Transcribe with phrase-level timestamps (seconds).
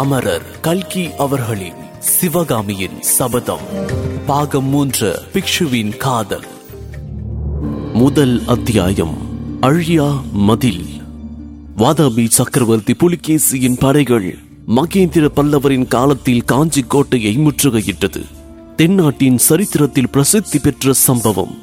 [0.00, 3.60] அமரர் கல்கி அவர்களின் சிவகாமியின் சபதம்.
[4.26, 6.44] பாகம் மூன்று பிக்ஷுவின் காதல்.
[7.92, 9.16] முதல் அத்தியாயம்
[9.60, 10.84] அழியா மதில்.
[11.78, 18.24] வாதாபி சக்கரவர்த்தி புலிகேசியின் படைகள் மகேந்திர பல்லவரின் காலத்தில் காஞ்சி கோட்டையை முற்றுகையிட்டது.
[18.76, 21.58] தென்னாட்டின் சரித்திரத்தில் பிரசித்தி பெற்ற சம்பவம்.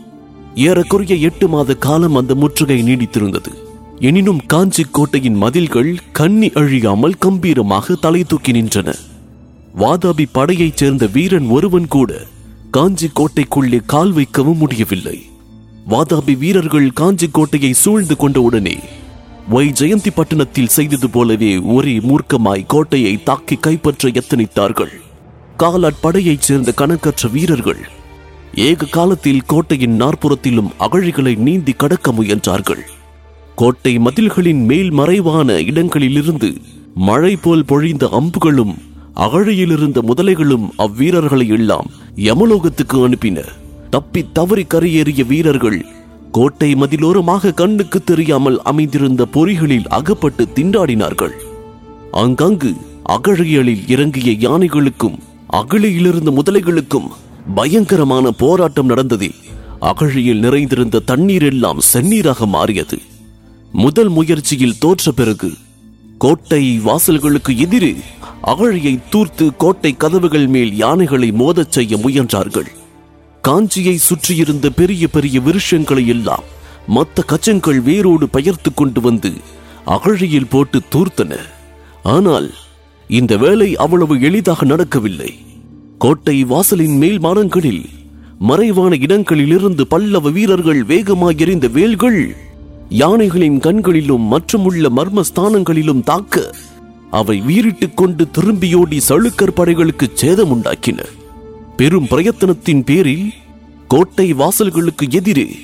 [0.55, 3.66] ஏறக்குறைய எட்டு மாத காலம் அந்த முற்றுகை நீடித்திருந்தது.
[3.99, 8.95] எனினும் காஞ்சி கோட்டையின் மதில்கள் கண்ணி அழியாமல் கம்பீரமாக தலை தூக்கி நின்றன.
[9.77, 12.13] வாதாபி படையைச் சேர்ந்த வீரன் ஒருவன் கூட
[12.71, 15.29] காஞ்சி கோட்டைக்குள்ளே கால் வைக்கவும் முடியவில்லை.
[15.89, 18.77] வாதாபி வீரர்கள் காஞ்சி கோட்டையை சூழ்ந்து கொண்ட உடனே
[19.49, 24.93] வை ஜெயந்தி பட்டணத்தில் செய்தது போலவே ஒரே மூர்க்கமாய் கோட்டையை தாக்கி கைப்பற்ற எத்தனித்தார்கள்?
[25.57, 27.81] காலாட் படையைச் சேர்ந்த கணக்கற்ற வீரர்கள்
[28.53, 32.83] ஏக காலத்தில் கோட்டையின் நாற்புறத்திலும் அகழிகளை நீந்தி கடக்க முயன்றார்கள்.
[33.59, 36.49] கோட்டை மதில்களின் மேல் மறைவான இடங்களிலிருந்து
[36.93, 38.73] மழை போல் பொழிந்த அம்புகளும்
[39.15, 43.45] அகழியிலிருந்த முதலைகளும் அவ்வீரர்களை எல்லாம் யமலோகத்துக்கு அனுப்பின
[43.89, 45.79] தப்பி தவறி கரையேறிய வீரர்கள்
[46.31, 51.35] கோட்டை மதிலோரமாக கண்ணுக்கு தெரியாமல் அமைந்திருந்த பொறிகளில் அகப்பட்டு திண்டாடினார்கள்.
[52.23, 52.73] அங்கங்கு
[53.09, 55.17] அகழியலில் இறங்கிய யானைகளுக்கும்
[55.61, 57.11] அகழியிலிருந்த முதலைகளுக்கும்
[57.55, 59.33] பயங்கரமான போராட்டம் நடந்ததே.
[59.79, 62.97] அகழியில் நிறைந்திருந்த தண்ணீர் எல்லாம் செந்நீராக மாறியது.
[63.71, 65.51] முதல் முயற்சியில் தோற்ற பிறகு
[66.17, 67.95] கோட்டை வாசல்களுக்கு எதிரே
[68.43, 72.67] அகழியை தூர்த்து கோட்டை கதவுகள் மேல் யானைகளை மோதச் செய்ய முயன்றார்கள்.
[73.43, 76.43] காஞ்சியை சுற்றியிருந்த பெரிய பெரிய விருஷங்களை எல்லாம்
[76.95, 79.33] மத்த கச்சங்கள் வேரோடு பெயர்த்து கொண்டு வந்து
[79.85, 81.35] அகழியில் போட்டு தூர்த்தன.
[82.03, 82.53] ஆனால்
[83.07, 85.37] இந்த வேலை அவ்வளவு எளிதாக நடக்கவில்லை.
[85.97, 87.85] கோட்டை வாசலின் மேல் மானங்களில்
[88.39, 92.35] மறைவான இடங்களிலிருந்து பல்லவ வீரர்கள் வேகமாக எறிந்த வேல்கள்
[92.89, 96.55] யானைகளின் கண்களிலும் மற்றுமுள்ள மர்ம ஸ்தானங்களிலும் தாக்க
[97.11, 101.05] அவை வீறிட்டுக் கொண்டு திரும்பியோடி சளுக்கர் படைகளுக்கு சேதம் உண்டாக்கின
[101.77, 103.33] பெரும் பிரயத்தனத்தின் பேரில்
[103.87, 105.55] கோட்டை வாசல்களுக்கு எதிரே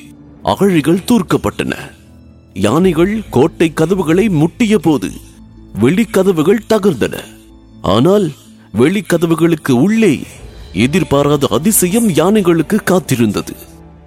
[0.43, 1.73] அகழிகள் தூர்க்கப்பட்டன.
[2.53, 5.11] யானைகள் கோட்டை கதவுகளை முட்டிய போது
[5.81, 7.17] வெளிக்கதவுகள் தகர்ந்தன.
[7.81, 8.29] ஆனால்
[8.77, 10.19] வெளிக்கதவுகளுக்கு உள்ளே
[10.73, 13.55] எதிர்பாராத அதிசயம் யானைகளுக்கு காத்திருந்தது.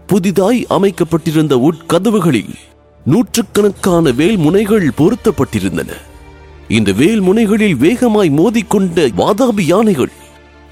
[0.06, 2.54] புதிதாய் அமைக்கப்பட்டிருந்த உட்கதவுகளில்
[3.06, 5.90] நூற்றுக்கணக்கான வேல் முனைகள் பொருத்தப்பட்டிருந்தன.
[6.68, 10.12] இந்த வேல் முனைகளில் வேகமாய் மோதிக்கொண்ட வாதாபி யானைகள்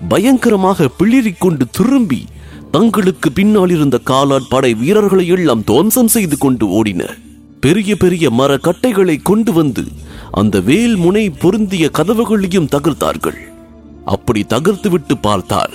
[0.09, 2.25] பயங்கரமாக பிளிரிக் கொண்டு திரும்பி
[2.71, 7.03] தங்களுக்கு பின்னால் இருந்த காலாட் படை வீரர்களை எல்லாம் துவம்சம் செய்து கொண்டு ஓடின.
[7.61, 9.85] பெரிய பெரிய மர கட்டைகளை கொண்டு வந்து
[10.31, 13.41] அந்த வேல் முனை பொருந்திய கதவுகளையும் தகர்த்தார்கள்.
[14.05, 15.75] அப்படி தகர்த்துவிட்டு பார்த்தால்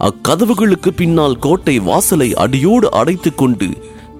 [0.00, 3.68] அக்கதவுகளுக்கு பின்னால் கோட்டை வாசலை அடியோடு அடைத்துக் கொண்டு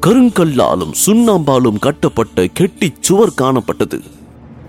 [0.06, 4.00] கருங்கல்லாலும் சுண்ணாம்பாலும் கட்டப்பட்ட கெட்டிச் சுவர் காணப்பட்டது.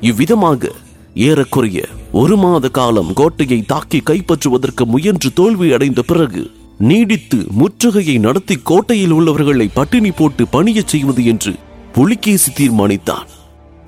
[0.01, 0.71] இவ்விதமாக
[1.15, 9.11] ஏறக்குறைய ஒரு மாத காலம் கோட்டையை தாக்கி கைப்பற்றுவதற்கு முயன்று தோல்வி அடைந்த பிறகு நீடித்து முற்றுகையை நடத்தி கோட்டையில்
[9.11, 11.53] உள்ளவர்களை பட்டினி போட்டு பணியச் செய்வது என்று
[11.93, 13.27] புலிகேசி தீர்மானித்தான்.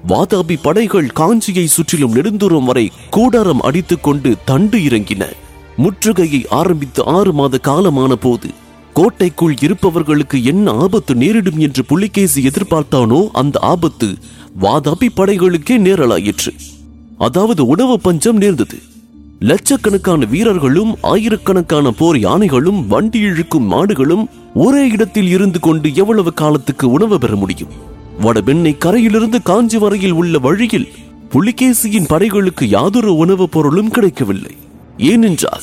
[0.07, 5.23] வாதாபி படைகள் காஞ்சியை சுற்றிலும் நெடுந்தூரம் வரை கூடாரம் அடித்துக்கொண்டு தண்டு இறங்கின.
[5.77, 8.49] முற்றுகையை ஆரம்பித்து ஆறு மாத காலமான போது
[8.95, 14.07] கோட்டைக்குள் இருப்பவர்களுக்கு என்ன ஆபத்து நேரிடும் என்று புலிகேசி எதிர்பார்த்தானோ அந்த ஆபத்து
[14.61, 16.55] வாதாபி படைகளுக்கே நேரலாயிற்று.
[17.17, 18.77] அதாவது உணவு பஞ்சம் நேர்ந்தது.
[19.39, 27.19] லட்சக்கணக்கான வீரர்களும் ஆயிரக்கணக்கான போர் யானைகளும் வண்டி இழுக்கும் மாடுகளும் ஒரே இடத்தில் இருந்து கொண்டு எவ்வளவு காலத்துக்கு உணவு
[27.19, 27.69] பெற முடியும்?
[28.21, 30.87] வடபெண்ணை கரையிலிருந்து காஞ்சி வரையில் உள்ள வழியில்
[31.31, 34.55] புலிகேசியின் படைகளுக்கு யாதொரு உணவுப் பொருளும் கிடைக்கவில்லை.
[34.97, 35.61] ஏனென்றால்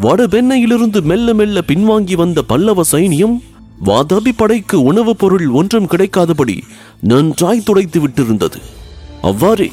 [0.00, 3.42] வடபெண்ணையிலிருந்து மெல்ல மெல்ல பின்வாங்கி வந்த பல்லவ சைனியம்
[3.84, 6.62] வாதாபி படைக்கு உணவுப் பொருள் ஒன்றும் கிடைக்காதபடி
[7.00, 8.56] நன்றாய் துடைத்து விட்டிருந்தது.
[9.22, 9.72] அவ்வாறே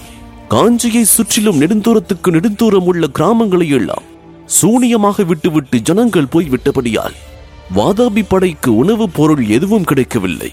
[0.49, 4.03] காஞ்சியை சுற்றிலும் நெடுந்தூரத்துக்கு நெடுந்தூரம் உள்ள கிராமங்களை எல்லாம்
[4.61, 7.13] சூனியமாக விட்டுவிட்டு ஜனங்கள் போய் விட்டபடியால்
[7.75, 10.51] வாதாபி படைக்கு உணவுப் பொருள் எதுவும் கிடைக்கவில்லை.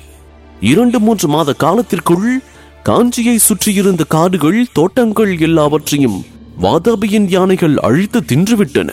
[0.61, 2.41] இரண்டு மூன்று மாத காலத்திற்குள்
[2.85, 6.25] காஞ்சியை சுற்றியிருந்த காடுகள் தோட்டங்கள் எல்லாவற்றையும்
[6.63, 8.93] வாதாபியின் யானைகள் அழித்து தின்றுவிட்டன.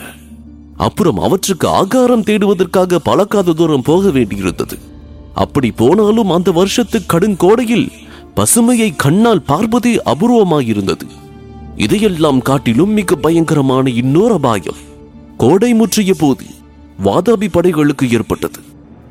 [0.76, 4.78] அப்புறம் அவற்றுக்கு ஆகாரம் தேடுவதற்காக பழக்காத தூரம் போக வேண்டியிருந்தது.
[5.34, 7.92] அப்படி போனாலும் அந்த வருஷத்து கடுங்கோடையில்
[8.36, 11.06] பசுமையை கண்ணால் பார்ப்பதே அபூர்வமாயிருந்தது.
[11.76, 14.76] இதையெல்லாம் காட்டிலும் மிக பயங்கரமான இன்னொரு அபாயம்.
[15.36, 16.44] கோடை முற்றிய போது
[17.04, 18.60] வாதாபி படைகளுக்கு ஏற்பட்டது.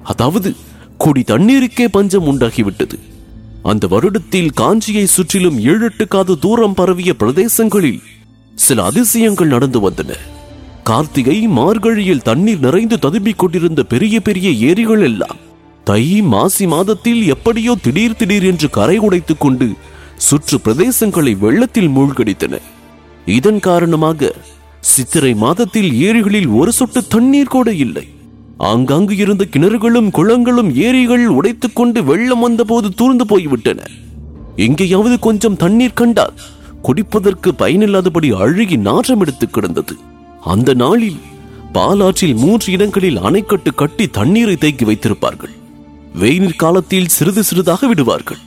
[0.04, 0.56] அதாவது
[0.98, 3.00] குடி தண்ணீருக்கே பஞ்சம் உண்டாகிவிட்டது.
[3.64, 8.02] அந்த வருடத்தில் காஞ்சியை சுற்றிலும் ஏழு எட்டு தூரம் பரவிய பிரதேசங்களில்
[8.56, 10.14] சில அதிசயங்கள் நடந்து வந்தன.
[10.88, 15.40] கார்த்திகை மார்கழியில் தண்ணீர் நிறைந்து ததும்பிக் கொண்டிருந்த பெரிய பெரிய ஏரிகள் எல்லாம்
[15.84, 19.68] தை மாசி மாதத்தில் எப்படியோ திடீர் திடீர் என்று கரை உடைத்துக் கொண்டு
[20.18, 22.54] சுற்று பிரதேசங்களை வெள்ளத்தில் மூழ்கடித்தன.
[23.26, 24.32] இதன் காரணமாக
[24.80, 28.08] சித்திரை மாதத்தில் ஏரிகளில் ஒரு சொட்டு தண்ணீர் கூட இல்லை.
[28.58, 33.80] ஆங்காங்கு இருந்த கிணறுகளும் குளங்களும் ஏரிகள் உடைத்துக் கொண்டு வெள்ளம் வந்தபோது தூர்ந்து போய்விட்டன.
[34.56, 36.36] எங்கேயாவது கொஞ்சம் தண்ணீர் கண்டால்
[36.84, 39.96] குடிப்பதற்கு பயனில்லாதபடி அழுகி நாற்றம் எடுத்து கிடந்தது.
[40.46, 41.20] அந்த நாளில்
[41.74, 45.54] பாலாற்றில் மூன்று இடங்களில் அணைக்கட்டு கட்டி தண்ணீரை தேக்கி வைத்திருப்பார்கள்.
[46.14, 48.42] வெயில் காலத்தில் சிறிது சிறிதாக விடுவார்கள்.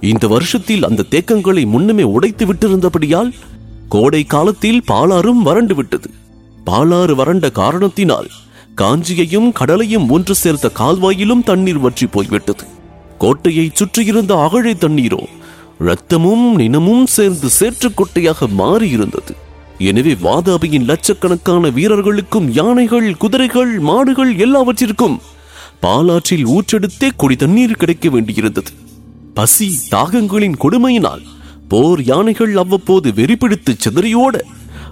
[0.00, 3.32] இந்த வருஷத்தில் அந்த தேக்கங்களை முன்னமே உடைத்து விட்டிருந்தபடியால்
[3.88, 6.10] கோடை காலத்தில் பாலாறும் வறண்டு விட்டது.
[6.66, 8.30] பாலாறு வறண்ட காரணத்தினால்
[8.74, 12.64] காஞ்சியையும் கடலையும் ஒன்று சேர்த்த கால்வாயிலும் தண்ணீர் வற்றி போய்விட்டது.
[13.18, 15.22] கோட்டையை சுற்றியிருந்த அகழை தண்ணீரோ
[15.80, 19.34] ரத்தமும் நினமும் சேர்ந்து சேற்றுக்கொட்டையாக மாறியிருந்தது.
[19.78, 25.20] எனவே வாதாபியின் லட்சக்கணக்கான வீரர்களுக்கும் யானைகள் குதிரைகள் மாடுகள் எல்லாவற்றிற்கும்
[25.80, 28.72] பாலாற்றில் ஊற்றெடுத்தே குடி தண்ணீர் கிடைக்க வேண்டியிருந்தது.
[29.34, 31.22] பசி தாகங்களின் கொடுமையினால்
[31.68, 34.40] போர் யானைகள் அவ்வப்போது வெறிபிடித்து சிதறியோட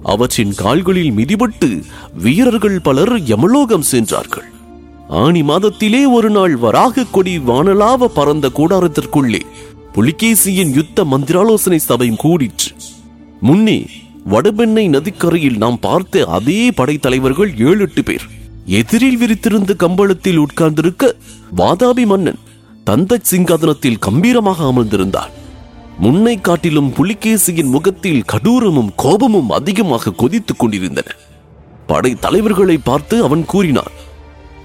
[0.02, 1.82] அவற்றின் கால்களில் மிதிபட்டு
[2.14, 4.48] வீரர்கள் பலர் யமலோகம் சென்றார்கள்.
[5.08, 9.40] ஆனி மாதத்திலே ஒரு நாள் வராக கொடி வானலாவ பறந்த கூடாரத்திற்குள்ளே
[9.94, 12.70] புலிகேசியின் யுத்த மந்திராலோசனை சபை கூடிற்று.
[13.40, 13.86] முன்னே
[14.30, 18.24] வடபெண்ணை நதிக்கரையில் நாம் பார்த்த அதே படைத்தலைவர்கள் ஏழு எட்டு பேர்.
[18.66, 21.14] எதிரில் விரித்திருந்த கம்பளத்தில் உட்கார்ந்திருக்க
[21.56, 22.40] வாதாபி மன்னன்
[22.84, 25.32] தந்த சிங்காதனத்தில் கம்பீரமாக அமர்ந்திருந்தார்.
[26.00, 31.08] முன்னை காட்டிலும் புலிகேசியின் முகத்தில் கடூரமும் கோபமும் அதிகமாக கொதித்துக் கொண்டிருந்தன.
[31.86, 33.96] படை தலைவர்களை பார்த்து அவன் கூறினான்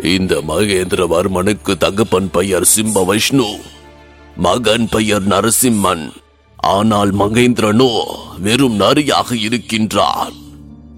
[0.04, 3.48] இந்த மகேந்திரவர்மனுக்கு தகப்பன் பெயர் சிம்ப வைஷ்ணு
[4.36, 6.06] மகன் பெயர் நரசிம்மன்.
[6.66, 7.90] ஆனால் மகேந்திரனோ
[8.40, 10.34] வெறும் நரியாக இருக்கின்றான்.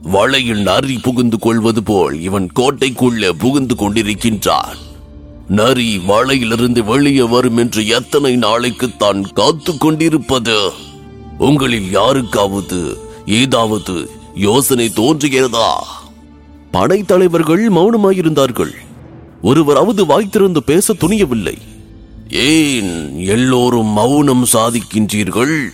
[0.01, 4.77] வளையில் நரி புகுந்து கொள்வது போல் இவன் கோட்டைக்குள்ளே புகுந்து கொண்டிருக்கின்றான்.
[5.47, 10.69] நரி வளையிலிருந்து வெளியே வரும் என்று எத்தனை நாளைக்கு தான் காத்து கொண்டிருப்பது?
[11.37, 15.71] உங்களில் யாருக்காவது ஏதாவது யோசனை தோன்றுகிறதா?
[16.71, 18.75] படைத்தலைவர்கள் மௌனமாயிருந்தார்கள்.
[19.41, 21.57] ஒருவராவது வாய்த்திருந்து பேச துணியவில்லை.
[22.29, 25.69] ஏன் எல்லோரும் மௌனம் சாதிக்கின்றீர்கள்?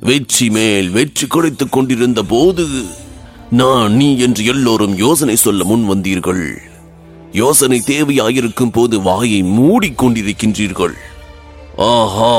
[0.00, 2.66] வெற்றி மேல் வெற்றி கிடைத்துக் கொண்டிருந்த போது
[3.50, 6.58] நான் நீ என்று எல்லோரும் யோசனை சொல்ல முன் வந்தீர்கள்.
[7.32, 10.94] யோசனை தேவையாயிருக்கும் போது வாயை மூடிக்கொண்டிருக்கின்றீர்கள்
[11.76, 12.36] ஆஹா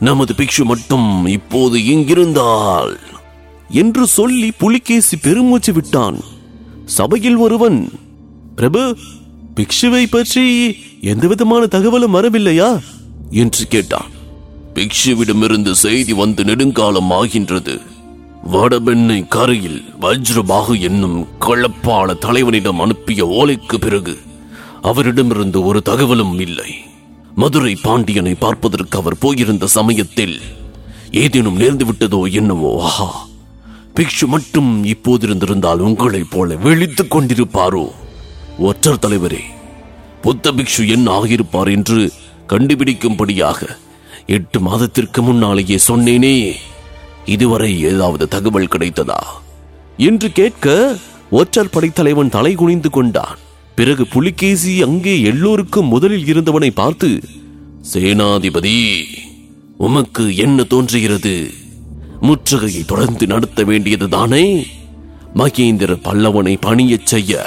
[0.00, 2.98] நமது பிக்ஷு மட்டும் இப்போது இங்கிருந்தால்
[3.68, 6.20] என்று சொல்லி புலிகேசி பெருமூச்சு விட்டான்.
[6.84, 7.92] சபையில் ஒருவன்
[8.56, 8.96] பிரபு
[9.60, 12.80] பிக்ஷுவை பற்றி எந்த விதமான தகவலும் வரவில்லையா?
[13.30, 14.10] என்று கேட்டான்.
[14.74, 17.80] பிக்ஷுவிடமிருந்து செய்தி வந்து நெடுங்காலம் ஆகின்றது.
[18.52, 24.18] வடபெண்ணை கரையில் வஜ்ரபாகு என்னும் கலப்பான தலைவனிடம் அனுப்பிய ஓலைக்கு பிறகு
[24.80, 26.74] அவரிடமிருந்து ஒரு தகவலும் இல்லை.
[27.34, 30.40] மதுரை பாண்டியனை பார்ப்பதற்கு அவர் போயிருந்த சமயத்தில்
[31.10, 32.82] ஏதேனும் நேர்ந்து விட்டதோ என்னவோ?
[32.82, 33.26] ஆஹா!
[33.96, 37.90] பிக்ஷு மட்டும் இப்போதிருந்திருந்தால் உங்களைப் போல விழித்துக் கொண்டிருப்பாரோ?
[38.58, 39.40] ஒற்றர் தலைவரே
[40.22, 42.12] புத்த பிக்ஷு என்ன ஆகியிருப்பார் என்று
[42.48, 43.68] கண்டுபிடிக்கும்படியாக
[44.26, 46.52] எட்டு மாதத்திற்கு முன்னாலேயே சொன்னேனே.
[47.24, 49.18] இதுவரை ஏதாவது தகவல் கிடைத்ததா?
[49.96, 50.96] என்று கேட்க
[51.30, 53.38] ஒற்றர் படைத்தலைவன் தலை குனிந்து கொண்டான்.
[53.74, 57.20] பிறகு புலிகேசி அங்கே எல்லோருக்கும் முதலில் இருந்தவனை பார்த்து
[57.92, 59.04] சேனாதிபதி
[59.76, 61.50] உமக்கு என்ன தோன்றுகிறது?
[62.20, 64.66] முற்றுகையை தொடர்ந்து நடத்த வேண்டியதுதானே?
[65.34, 67.46] மகேந்திர பல்லவனை பணியச் செய்ய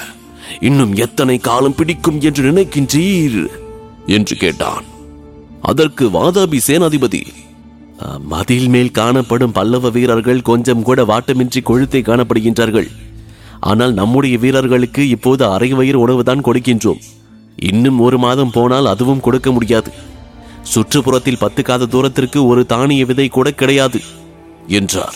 [0.60, 3.48] இன்னும் எத்தனை காலம் பிடிக்கும் என்று நினைக்கின்றீர்?
[4.05, 4.83] என்று கேட்டான்.
[5.62, 7.22] அதற்கு வாதாபி சேனாதிபதி
[8.19, 12.88] மதில் மேல் காணப்படும் பல்லவ வீரர்கள் கொஞ்சம் கூட வாட்டமின்றி கொழுத்தை காணப்படுகின்றார்கள்.
[13.60, 17.00] ஆனால் நம்முடைய வீரர்களுக்கு இப்போது அரை வயிறு உணவுதான் கொடுக்கின்றோம்.
[17.55, 19.91] இன்னும் ஒரு மாதம் போனால் அதுவும் கொடுக்க முடியாது.
[20.74, 24.01] சுற்றுப்புறத்தில் பத்து காத தூரத்திற்கு ஒரு தானிய விதை கூட கிடையாது
[24.67, 25.15] என்றார்.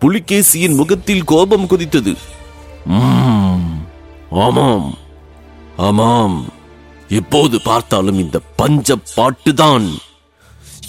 [0.00, 2.16] புலிகேசியின் முகத்தில் கோபம் குதித்தது.
[2.86, 3.35] "உம்,
[4.30, 4.94] ஆமாம்
[5.76, 6.44] ஆமாம்.
[7.08, 9.88] எப்போது பார்த்தாலும் இந்த பஞ்ச பாட்டுதான்.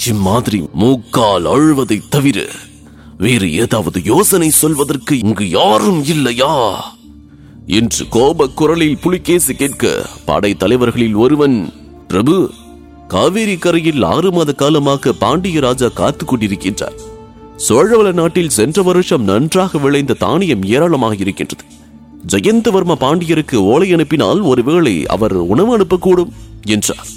[0.07, 2.45] இம்மாதிரி மூக்கால் அழுவதை தவிர
[3.17, 6.85] வேறு ஏதாவது யோசனை சொல்வதற்கு இங்கு யாரும் இல்லையா?
[7.67, 11.73] என்று கோப குரலில் புலிகேசி கேட்க படை தலைவர்களில் ஒருவன்
[12.07, 12.51] பிரபு
[13.07, 16.99] காவேரி கரையில் ஆறு மாத காலமாக பாண்டிய ராஜா காத்துக் கொண்டிருக்கின்றார்.
[17.69, 21.63] சோழவள நாட்டில் சென்ற வருஷம் நன்றாக விளைந்த தானியம் ஏராளமாக இருக்கின்றது.
[22.31, 26.31] ஜெயந்தவர்ம பாண்டியருக்கு ஓலை அனுப்பினால் ஒருவேளை அவர் உணவு அனுப்பக்கூடும்
[26.65, 27.07] என்றார்.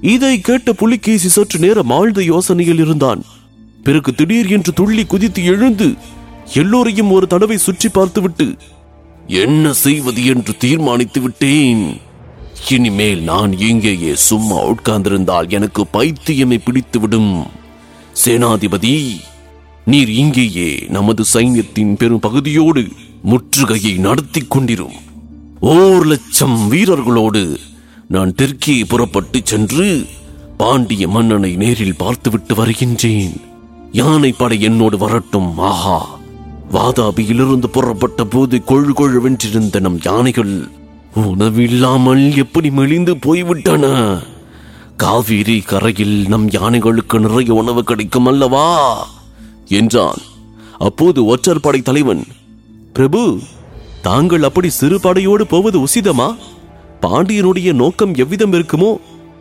[0.00, 3.22] இதை கேட்ட புலிகேசி சற்று நேரம் ஆழ்ந்த யோசனையில் இருந்தான்.
[3.82, 5.94] பிறகு திடீர் என்று துள்ளி குதித்து எழுந்து
[6.54, 8.56] எல்லோரையும் ஒரு தடவை சுற்றி பார்த்துவிட்டு
[9.26, 11.82] என்ன செய்வது என்று தீர்மானித்து விட்டேன்.
[12.70, 17.32] இனிமேல் நான் இங்கேயே சும்மா உட்கார்ந்திருந்தால் எனக்கு பைத்தியமை பிடித்துவிடும்.
[18.24, 18.94] சேனாதிபதி
[19.84, 22.82] நீர் இங்கேயே நமது சைன்யத்தின் பெரும் பகுதியோடு
[23.24, 24.96] முற்றுகையை நடத்தி கொண்டிரும்.
[25.60, 27.56] ஓர் லட்சம் வீரர்களோடு
[28.08, 30.06] நான் தெற்கே புறப்பட்டு சென்று
[30.56, 33.40] பாண்டிய மன்னனை நேரில் பார்த்துவிட்டு வருகின்றேன்.
[33.92, 36.18] யானை படை என்னோடு வரட்டும் ஆஹா.
[36.72, 40.68] வாதாபியிலிருந்து புறப்பட்ட போது கொழு கொழுவென்றிருந்த நம் யானைகள்
[41.14, 44.18] உணவில்லாமல் எப்படி மெலிந்து போய்விட்டன?
[44.96, 49.06] காவிரி கரையில் நம் யானைகளுக்கு நிறைய உணவு கிடைக்கும் அல்லவா?
[49.66, 50.18] என்றான்.
[50.78, 52.24] அப்போது ஒற்றர் படை தலைவன்
[52.92, 53.40] பிரபு
[54.02, 56.36] தாங்கள் அப்படி சிறுபடையோடு போவது உசிதமா?
[57.00, 58.96] பாண்டியனுடைய நோக்கம் எவ்விதம் இருக்குமோ?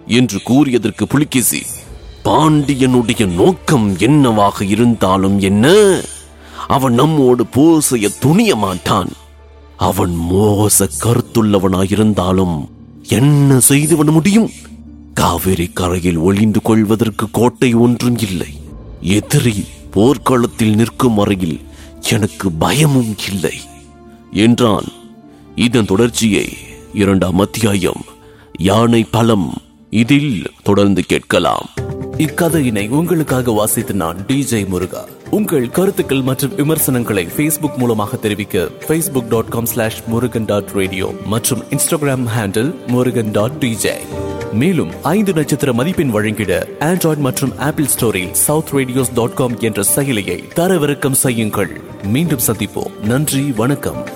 [0.06, 1.64] என்று கூறியதற்கு புலிகேசி
[2.24, 5.96] பாண்டியனுடைய நோக்கம் என்னவாக இருந்தாலும் என்ன?
[6.68, 9.10] அவன் நம்மோடு போர் செய்ய துணிய மாட்டான்.
[9.78, 12.66] அவன் மோச கருத்துள்ளவனாயிருந்தாலும்
[13.08, 14.52] என்ன செய்துவிட முடியும்?
[15.14, 18.48] காவிரி கரையில் ஒளிந்து கொள்வதற்கு கோட்டை ஒன்றும் இல்லை.
[19.02, 21.62] எதிரி போர்க்களத்தில் நிற்கும் வரையில்
[22.12, 23.60] எனக்கு பயமும் இல்லை.
[24.32, 24.84] என்றான்.
[25.56, 26.58] இதன் தொடர்ச்சியை
[26.94, 28.02] இரண்டாம் அத்தியாயம்
[28.60, 29.54] யானை பலம்
[29.90, 31.70] இதில் தொடர்ந்து கேட்கலாம்.
[32.18, 35.06] இக்கதையினை உங்களுக்காக வாசித்து நான் டிஜே முருகா.
[35.30, 41.64] உங்கள் கருத்துக்கள் மற்றும் விமர்சனங்களை ஃபேஸ்புக் மூலமாக தெரிவிக்க Facebook dot com slash Murugan dot radio மற்றும்
[41.64, 43.96] Instagram handle Murugan dot DJ
[44.58, 50.44] மேலும் ஐந்து நட்சத்திர மதிப்பெண் வழங்கிட ஆண்ட்ராய்டு மற்றும் ஆப்பிள் ஸ்டோரில் சவுத் ரேடியோஸ் டாட் காம் என்ற செயலியை
[50.56, 51.82] தரவிறக்கம் செய்யுங்கள்.
[52.04, 53.00] மீண்டும் சந்திப்போம்.
[53.00, 54.08] நன்றி வணக்கம்.